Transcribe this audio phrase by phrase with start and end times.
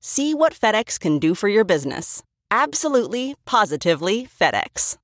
[0.00, 2.22] See what FedEx can do for your business.
[2.50, 4.96] Absolutely, positively FedEx.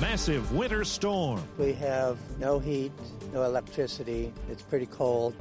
[0.00, 1.42] Massive winter storm.
[1.56, 2.92] We have no heat,
[3.32, 4.32] no electricity.
[4.50, 5.34] It's pretty cold.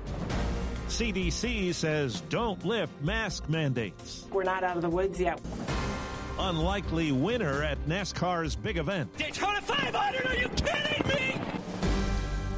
[0.88, 4.26] CDC says don't lift mask mandates.
[4.32, 5.42] We're not out of the woods yet.
[6.38, 9.16] Unlikely winner at NASCAR's big event.
[9.18, 11.43] Daytona 500, are you kidding me?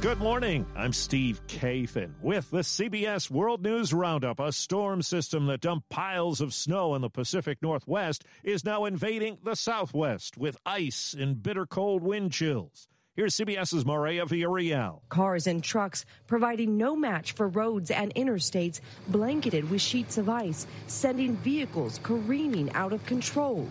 [0.02, 0.66] Good morning.
[0.76, 4.38] I'm Steve Kathan with the CBS World News Roundup.
[4.38, 9.38] A storm system that dumped piles of snow in the Pacific Northwest is now invading
[9.42, 12.88] the Southwest with ice and bitter cold wind chills.
[13.16, 15.00] Here's CBS's Maria Villarreal.
[15.08, 20.66] Cars and trucks providing no match for roads and interstates blanketed with sheets of ice,
[20.88, 23.66] sending vehicles careening out of control.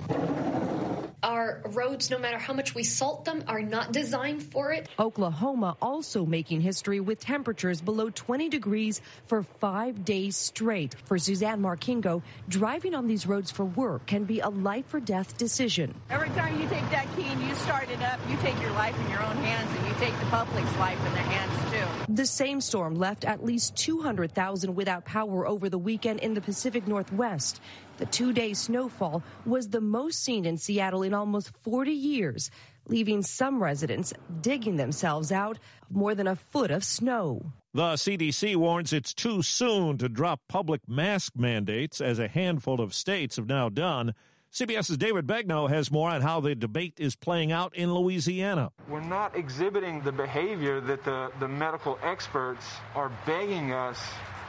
[1.25, 4.87] Our roads, no matter how much we salt them, are not designed for it.
[4.99, 10.93] Oklahoma also making history with temperatures below 20 degrees for five days straight.
[11.05, 15.35] For Suzanne Markingo, driving on these roads for work can be a life or death
[15.35, 15.95] decision.
[16.11, 18.95] Every time you take that key and you start it up, you take your life
[19.03, 22.13] in your own hands and you take the public's life in their hands too.
[22.13, 26.87] The same storm left at least 200,000 without power over the weekend in the Pacific
[26.87, 27.59] Northwest.
[27.97, 32.51] The two day snowfall was the most seen in Seattle in almost 40 years,
[32.87, 37.53] leaving some residents digging themselves out of more than a foot of snow.
[37.73, 42.93] The CDC warns it's too soon to drop public mask mandates, as a handful of
[42.93, 44.13] states have now done.
[44.55, 48.71] CBS's David Begnaud has more on how the debate is playing out in Louisiana.
[48.87, 53.99] We're not exhibiting the behavior that the, the medical experts are begging us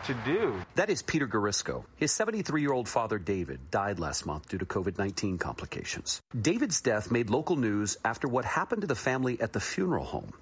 [0.05, 0.55] to do.
[0.77, 1.83] That is Peter Garisco.
[1.97, 6.23] His 73 year old father, David, died last month due to COVID 19 complications.
[6.41, 10.33] David's death made local news after what happened to the family at the funeral home.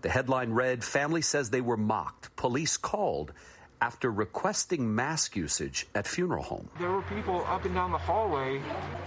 [0.00, 2.34] The headline read Family says they were mocked.
[2.34, 3.32] Police called
[3.82, 6.68] after requesting mask usage at funeral home.
[6.78, 8.62] There were people up and down the hallway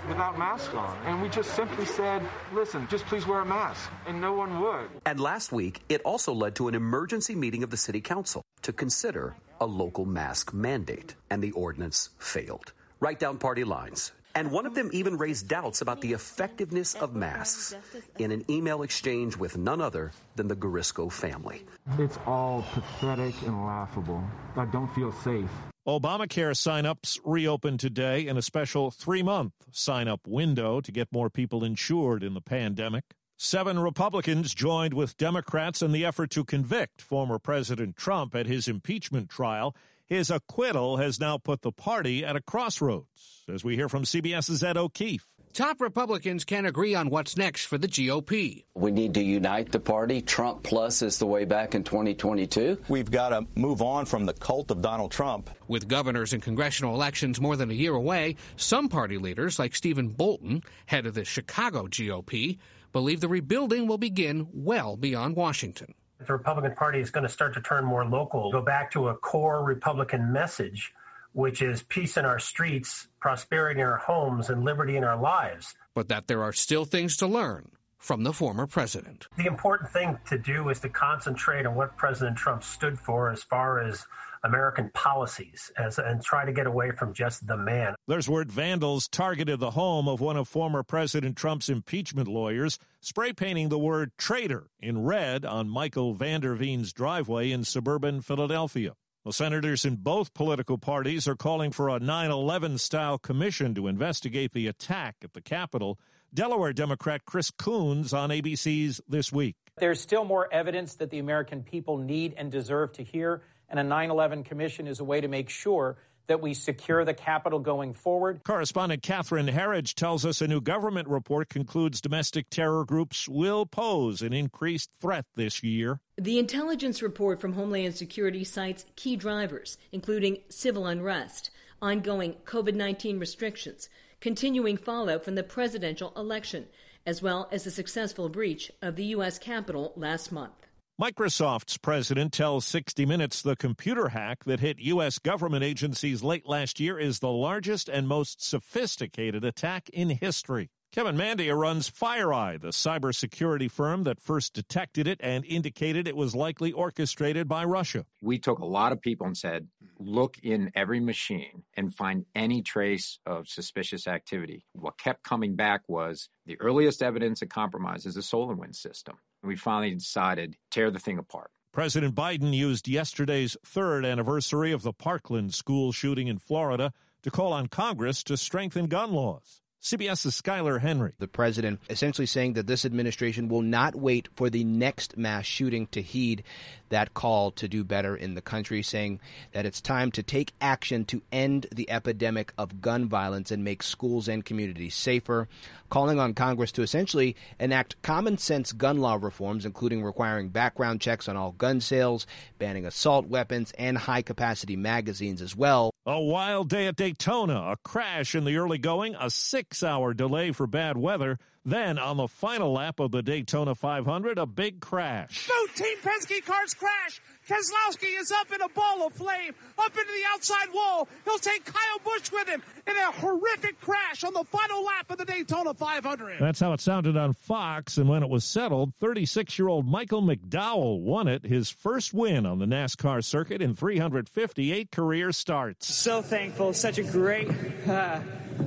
[0.09, 2.21] without masks on, and we just simply said,
[2.53, 4.89] listen, just please wear a mask, and no one would.
[5.05, 8.73] And last week, it also led to an emergency meeting of the city council to
[8.73, 12.73] consider a local mask mandate, and the ordinance failed.
[12.99, 14.11] Right down party lines.
[14.35, 17.73] And one of them even raised doubts about the effectiveness of masks
[18.19, 21.63] in an email exchange with none other than the Garisco family.
[21.97, 24.21] It's all pathetic and laughable.
[24.57, 25.49] I don't feel safe.
[25.87, 31.29] Obamacare signups reopened today in a special three month sign up window to get more
[31.29, 33.03] people insured in the pandemic.
[33.37, 38.67] Seven Republicans joined with Democrats in the effort to convict former President Trump at his
[38.67, 39.75] impeachment trial.
[40.07, 44.63] His acquittal has now put the party at a crossroads, as we hear from CBS's
[44.63, 45.25] Ed O'Keefe.
[45.51, 48.65] Top Republicans can't agree on what's next for the GOP.
[48.75, 50.21] We need to unite the party.
[50.21, 52.83] Trump plus is the way back in 2022.
[52.87, 55.49] We've got to move on from the cult of Donald Trump.
[55.67, 60.09] With governors and congressional elections more than a year away, some party leaders, like Stephen
[60.09, 62.59] Boulton, head of the Chicago GOP,
[62.91, 67.53] believe the rebuilding will begin well beyond Washington the Republican Party is going to start
[67.55, 70.93] to turn more local, go back to a core Republican message,
[71.33, 75.75] which is peace in our streets, prosperity in our homes, and liberty in our lives.
[75.93, 79.27] But that there are still things to learn from the former president.
[79.35, 83.43] The important thing to do is to concentrate on what President Trump stood for as
[83.43, 84.05] far as
[84.45, 87.95] American policies as, and try to get away from just the man.
[88.07, 93.33] There's word vandals targeted the home of one of former President Trump's impeachment lawyers, spray
[93.33, 98.93] painting the word traitor in red on Michael van der Veen's driveway in suburban Philadelphia.
[99.23, 103.87] Well, senators in both political parties are calling for a 9 11 style commission to
[103.87, 105.99] investigate the attack at the Capitol.
[106.31, 109.55] Delaware Democrat Chris Coons on ABC's This Week.
[109.77, 113.41] There's still more evidence that the American people need and deserve to hear,
[113.77, 117.13] and a 9 11 commission is a way to make sure that we secure the
[117.13, 118.41] Capitol going forward.
[118.45, 124.21] Correspondent Catherine Herridge tells us a new government report concludes domestic terror groups will pose
[124.21, 125.99] an increased threat this year.
[126.17, 131.51] The intelligence report from Homeland Security cites key drivers, including civil unrest,
[131.81, 133.89] ongoing COVID 19 restrictions,
[134.21, 136.65] continuing fallout from the presidential election,
[137.05, 139.37] as well as the successful breach of the U.S.
[139.37, 140.65] Capitol last month.
[141.01, 145.19] Microsoft's president tells 60 Minutes the computer hack that hit U.S.
[145.19, 150.69] government agencies late last year is the largest and most sophisticated attack in history.
[150.93, 156.33] Kevin Mandia runs FireEye, the cybersecurity firm that first detected it and indicated it was
[156.33, 158.05] likely orchestrated by Russia.
[158.21, 159.67] We took a lot of people and said,
[159.99, 164.65] look in every machine and find any trace of suspicious activity.
[164.73, 169.17] What kept coming back was the earliest evidence of compromise is the SolarWinds system.
[169.43, 171.51] We finally decided tear the thing apart.
[171.71, 177.51] President Biden used yesterday's third anniversary of the Parkland school shooting in Florida to call
[177.51, 179.61] on Congress to strengthen gun laws.
[179.85, 181.11] CBS's Skyler Henry.
[181.19, 185.85] The president essentially saying that this administration will not wait for the next mass shooting
[185.91, 186.43] to heed
[186.89, 189.19] that call to do better in the country, saying
[189.53, 193.83] that it's time to take action to end the epidemic of gun violence and make
[193.83, 195.47] schools and communities safer,
[195.89, 201.27] calling on Congress to essentially enact common sense gun law reforms, including requiring background checks
[201.27, 202.25] on all gun sales,
[202.57, 205.91] banning assault weapons, and high capacity magazines as well.
[206.07, 210.51] A wild day at Daytona, a crash in the early going, a six hour delay
[210.51, 211.39] for bad weather.
[211.63, 215.47] Then, on the final lap of the Daytona 500, a big crash.
[215.47, 217.19] Both Team Penske cars crash.
[217.47, 221.07] Keselowski is up in a ball of flame, up into the outside wall.
[221.25, 225.19] He'll take Kyle Busch with him in a horrific crash on the final lap of
[225.19, 226.39] the Daytona 500.
[226.39, 227.97] That's how it sounded on Fox.
[227.97, 232.45] And when it was settled, 36 year old Michael McDowell won it, his first win
[232.47, 235.93] on the NASCAR circuit in 358 career starts.
[235.93, 236.73] So thankful.
[236.73, 237.47] Such a great
[237.87, 238.21] uh,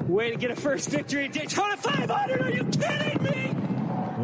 [0.07, 2.41] way to get a first victory at Daytona 500.
[2.41, 3.48] Are you kidding me?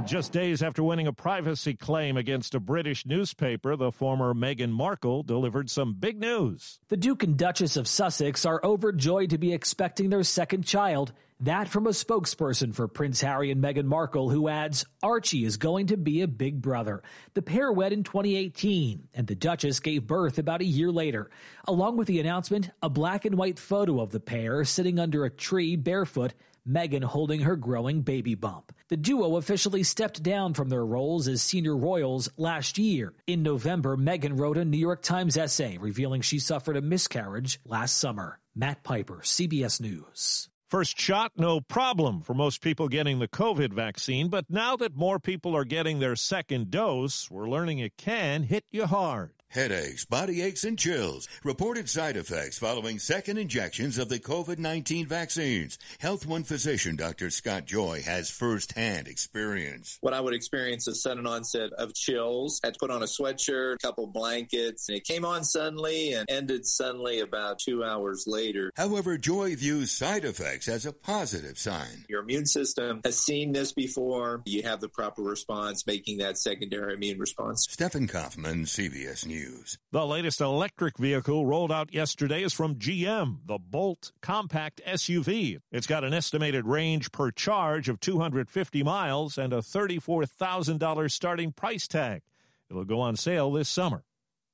[0.06, 5.23] Just days after winning a privacy claim against a British newspaper, the former Meghan Markle
[5.23, 6.79] delivered some big news.
[6.89, 11.15] The Duke and Duchess of Sussex are overjoyed to be expecting their second child.
[11.41, 15.87] That from a spokesperson for Prince Harry and Meghan Markle, who adds Archie is going
[15.87, 17.03] to be a big brother.
[17.33, 21.31] The pair wed in 2018, and the Duchess gave birth about a year later.
[21.67, 25.31] Along with the announcement, a black and white photo of the pair sitting under a
[25.31, 26.35] tree barefoot
[26.69, 28.72] Meghan holding her growing baby bump.
[28.88, 33.12] The duo officially stepped down from their roles as senior royals last year.
[33.26, 37.99] In November, Meghan wrote a New York Times essay revealing she suffered a miscarriage last
[37.99, 38.38] summer.
[38.55, 40.49] Matt Piper, CBS News.
[40.69, 45.20] First shot, no problem for most people getting the COVID vaccine, but now that more
[45.20, 49.34] people are getting their second dose, we're learning it can hit you hard.
[49.55, 51.29] Headaches, body aches, and chills.
[51.45, 55.79] Reported side effects following second injections of the COVID-19 vaccines.
[56.01, 57.31] Health One physician Dr.
[57.31, 59.99] Scott Joy has firsthand experience.
[60.01, 62.59] What I would experience is sudden onset of chills.
[62.65, 66.29] Had to put on a sweatshirt, a couple blankets, and it came on suddenly and
[66.29, 68.73] ended suddenly about two hours later.
[68.75, 72.06] However, Joy views side effects as a positive sign.
[72.08, 74.43] Your immune system has seen this before.
[74.46, 77.69] You have the proper response, making that secondary immune response.
[77.70, 79.79] Stephen Kaufman, CBS News.
[79.93, 85.58] The latest electric vehicle rolled out yesterday is from GM, the Bolt compact SUV.
[85.70, 91.86] It's got an estimated range per charge of 250 miles and a $34,000 starting price
[91.86, 92.22] tag.
[92.70, 94.05] It'll go on sale this summer.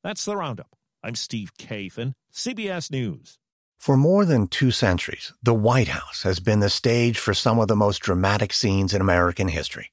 [0.03, 0.75] That's the roundup.
[1.03, 3.39] I'm Steve Kathan, CBS News.
[3.79, 7.69] For more than two centuries, the White House has been the stage for some of
[7.69, 9.93] the most dramatic scenes in American history.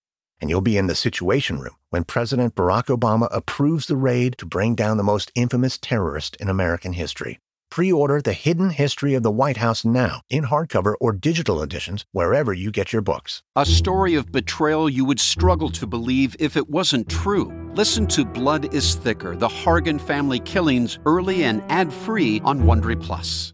[0.41, 4.45] and you'll be in the Situation Room when President Barack Obama approves the raid to
[4.45, 7.39] bring down the most infamous terrorist in American history.
[7.69, 12.03] Pre order The Hidden History of the White House now in hardcover or digital editions
[12.11, 13.43] wherever you get your books.
[13.55, 17.49] A story of betrayal you would struggle to believe if it wasn't true.
[17.73, 23.01] Listen to Blood is Thicker The Hargan Family Killings early and ad free on Wondery
[23.01, 23.53] Plus.